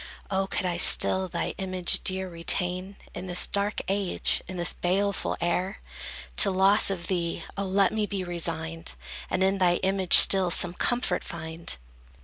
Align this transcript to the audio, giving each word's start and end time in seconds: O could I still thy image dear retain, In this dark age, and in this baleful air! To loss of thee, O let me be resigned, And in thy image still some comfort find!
O 0.31 0.47
could 0.47 0.65
I 0.65 0.77
still 0.77 1.27
thy 1.27 1.53
image 1.59 2.03
dear 2.03 2.27
retain, 2.27 2.95
In 3.13 3.27
this 3.27 3.45
dark 3.45 3.81
age, 3.87 4.41
and 4.47 4.55
in 4.55 4.57
this 4.57 4.73
baleful 4.73 5.37
air! 5.39 5.79
To 6.37 6.49
loss 6.49 6.89
of 6.89 7.05
thee, 7.05 7.43
O 7.55 7.65
let 7.65 7.93
me 7.93 8.07
be 8.07 8.23
resigned, 8.23 8.93
And 9.29 9.43
in 9.43 9.59
thy 9.59 9.75
image 9.83 10.15
still 10.15 10.49
some 10.49 10.73
comfort 10.73 11.23
find! 11.23 11.77